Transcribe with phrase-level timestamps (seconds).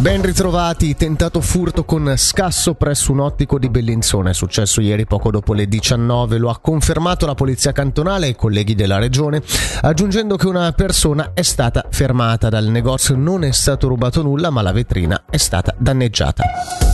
[0.00, 4.30] Ben ritrovati, tentato furto con scasso presso un ottico di Bellinzona.
[4.30, 8.34] È successo ieri poco dopo le 19, lo ha confermato la polizia cantonale e i
[8.34, 9.42] colleghi della regione,
[9.82, 14.62] aggiungendo che una persona è stata fermata dal negozio, non è stato rubato nulla, ma
[14.62, 16.89] la vetrina è stata danneggiata.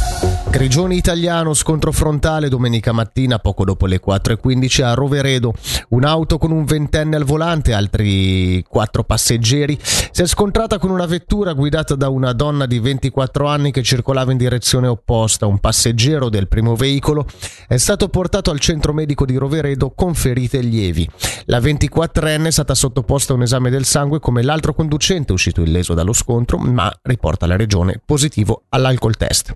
[0.48, 5.52] Grigioni italiano, scontro frontale domenica mattina poco dopo le 4.15 a Roveredo.
[5.90, 11.04] Un'auto con un ventenne al volante e altri quattro passeggeri si è scontrata con una
[11.04, 15.46] vettura guidata da una donna di 24 anni che circolava in direzione opposta.
[15.46, 17.26] Un passeggero del primo veicolo
[17.68, 21.06] è stato portato al centro medico di Roveredo con ferite lievi.
[21.46, 25.92] La 24enne è stata sottoposta a un esame del sangue come l'altro conducente uscito illeso
[25.92, 29.52] dallo scontro, ma riporta la regione positivo all'alcol test.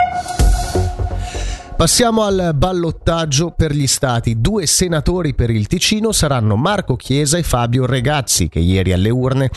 [1.81, 4.39] Passiamo al ballottaggio per gli stati.
[4.39, 9.49] Due senatori per il Ticino saranno Marco Chiesa e Fabio Regazzi, che ieri alle urne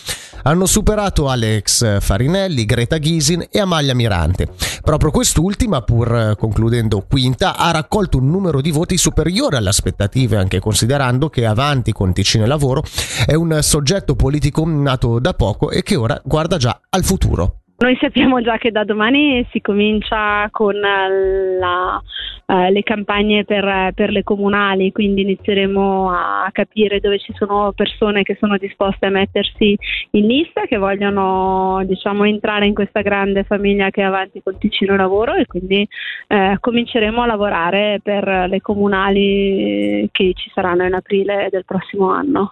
[0.44, 4.48] hanno superato Alex Farinelli, Greta Ghisin e Amalia Mirante.
[4.82, 10.62] Proprio quest'ultima, pur concludendo quinta, ha raccolto un numero di voti superiore alle aspettative, anche
[10.62, 12.84] considerando che Avanti con Ticino e Lavoro
[13.28, 17.58] è un soggetto politico nato da poco e che ora guarda già al futuro.
[17.84, 22.02] Noi sappiamo già che da domani si comincia con la,
[22.46, 28.24] uh, le campagne per, per, le comunali, quindi inizieremo a capire dove ci sono persone
[28.24, 29.78] che sono disposte a mettersi
[30.12, 34.96] in lista, che vogliono diciamo, entrare in questa grande famiglia che è avanti col Ticino
[34.96, 35.88] Lavoro e quindi
[36.28, 42.52] uh, cominceremo a lavorare per le comunali che ci saranno in aprile del prossimo anno.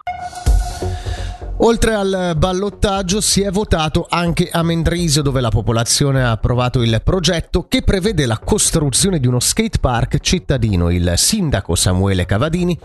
[1.58, 7.00] Oltre al ballottaggio si è votato anche a Mendrisio dove la popolazione ha approvato il
[7.04, 10.90] progetto che prevede la costruzione di uno skate park cittadino.
[10.90, 12.76] Il sindaco Samuele Cavadini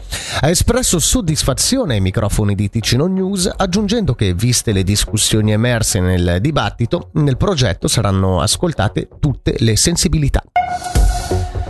[0.41, 6.37] ha espresso soddisfazione ai microfoni di Ticino News aggiungendo che viste le discussioni emerse nel
[6.39, 10.43] dibattito nel progetto saranno ascoltate tutte le sensibilità.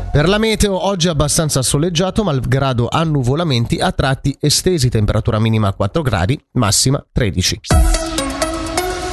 [0.09, 6.01] Per la meteo oggi è abbastanza soleggiato, malgrado annuvolamenti a tratti estesi, temperatura minima 4
[6.01, 7.59] gradi, massima 13.